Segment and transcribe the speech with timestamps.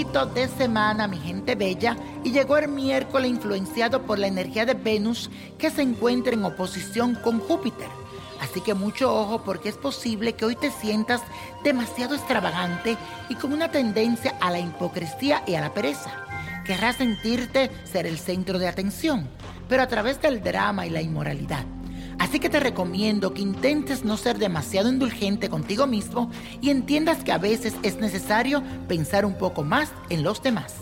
[0.00, 1.94] De semana, mi gente bella,
[2.24, 7.16] y llegó el miércoles influenciado por la energía de Venus que se encuentra en oposición
[7.16, 7.88] con Júpiter.
[8.40, 11.20] Así que mucho ojo porque es posible que hoy te sientas
[11.62, 12.96] demasiado extravagante
[13.28, 16.10] y con una tendencia a la hipocresía y a la pereza.
[16.64, 19.28] Querrás sentirte ser el centro de atención,
[19.68, 21.66] pero a través del drama y la inmoralidad.
[22.20, 27.32] Así que te recomiendo que intentes no ser demasiado indulgente contigo mismo y entiendas que
[27.32, 30.74] a veces es necesario pensar un poco más en los demás.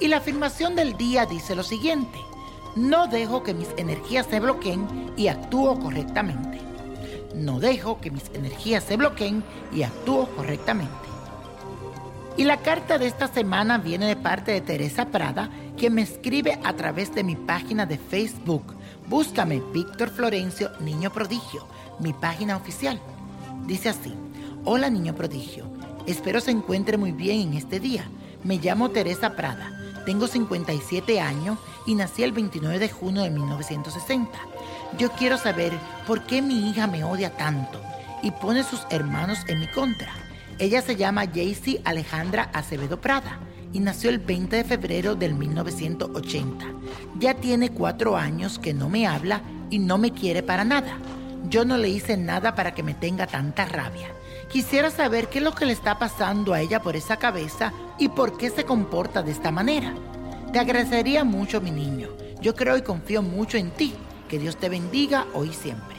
[0.00, 2.18] Y la afirmación del día dice lo siguiente,
[2.76, 4.86] no dejo que mis energías se bloqueen
[5.16, 6.60] y actúo correctamente.
[7.34, 9.42] No dejo que mis energías se bloqueen
[9.74, 10.92] y actúo correctamente.
[12.36, 16.60] Y la carta de esta semana viene de parte de Teresa Prada, quien me escribe
[16.64, 18.74] a través de mi página de Facebook.
[19.12, 21.66] Búscame Víctor Florencio, Niño Prodigio,
[21.98, 22.98] mi página oficial.
[23.66, 24.14] Dice así,
[24.64, 25.66] hola Niño Prodigio,
[26.06, 28.06] espero se encuentre muy bien en este día.
[28.42, 29.70] Me llamo Teresa Prada,
[30.06, 34.30] tengo 57 años y nací el 29 de junio de 1960.
[34.96, 35.74] Yo quiero saber
[36.06, 37.82] por qué mi hija me odia tanto
[38.22, 40.14] y pone sus hermanos en mi contra.
[40.58, 43.38] Ella se llama Jaycee Alejandra Acevedo Prada
[43.72, 46.66] y nació el 20 de febrero del 1980.
[47.18, 50.98] Ya tiene cuatro años que no me habla y no me quiere para nada.
[51.48, 54.08] Yo no le hice nada para que me tenga tanta rabia.
[54.50, 58.08] Quisiera saber qué es lo que le está pasando a ella por esa cabeza y
[58.08, 59.94] por qué se comporta de esta manera.
[60.52, 62.08] Te agradecería mucho, mi niño.
[62.40, 63.94] Yo creo y confío mucho en ti.
[64.28, 65.96] Que Dios te bendiga hoy y siempre.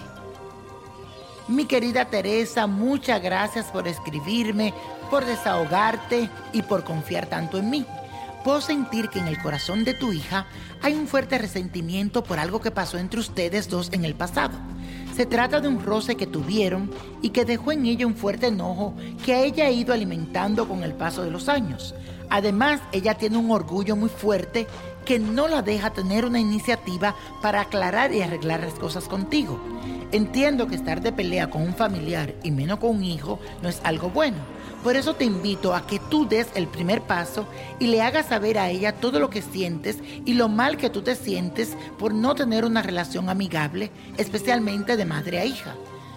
[1.47, 4.73] Mi querida Teresa, muchas gracias por escribirme,
[5.13, 7.85] por desahogarte y por confiar tanto en mí.
[8.43, 10.47] Puedo sentir que en el corazón de tu hija
[10.81, 14.57] hay un fuerte resentimiento por algo que pasó entre ustedes dos en el pasado.
[15.15, 16.89] Se trata de un roce que tuvieron
[17.21, 20.95] y que dejó en ella un fuerte enojo que ella ha ido alimentando con el
[20.95, 21.93] paso de los años.
[22.31, 24.65] Además, ella tiene un orgullo muy fuerte
[25.05, 29.61] que no la deja tener una iniciativa para aclarar y arreglar las cosas contigo.
[30.11, 33.79] Entiendo que estar de pelea con un familiar y menos con un hijo no es
[33.83, 34.37] algo bueno.
[34.83, 37.47] Por eso te invito a que tú des el primer paso
[37.79, 41.01] y le hagas saber a ella todo lo que sientes y lo mal que tú
[41.01, 45.75] te sientes por no tener una relación amigable, especialmente de madre a hija.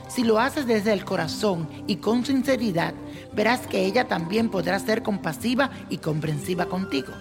[0.08, 2.92] Si lo haces desde el corazón y con sinceridad,
[3.34, 7.12] verás que ella también podrá ser compasiva y comprensiva contigo.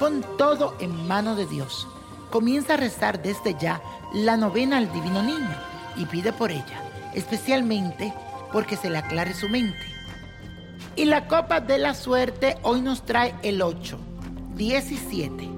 [0.00, 1.86] Pon todo en manos de Dios.
[2.30, 3.80] Comienza a rezar desde ya
[4.12, 5.56] la novena al Divino Niño
[5.96, 6.82] y pide por ella,
[7.14, 8.12] especialmente
[8.52, 9.89] porque se le aclare su mente.
[11.00, 13.98] Y la copa de la suerte hoy nos trae el 8,
[14.54, 15.48] 17,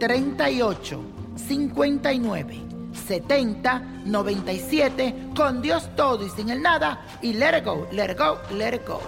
[0.00, 1.00] 38,
[1.36, 2.60] 59,
[3.06, 8.18] 70, 97, con Dios todo y sin el nada, y let it go, let it
[8.18, 9.02] go, let it go.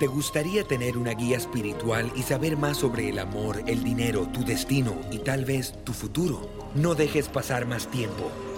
[0.00, 4.44] ¿Te gustaría tener una guía espiritual y saber más sobre el amor, el dinero, tu
[4.44, 6.40] destino y tal vez tu futuro?
[6.74, 8.28] No dejes pasar más tiempo.